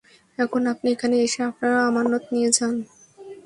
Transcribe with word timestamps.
এখন 0.37 0.61
আপনি 0.73 0.87
এখানে 0.95 1.15
এসে 1.25 1.41
আপনার 1.49 1.73
আমানত 1.89 2.23
নিয়ে 2.33 2.49
যান। 2.57 2.75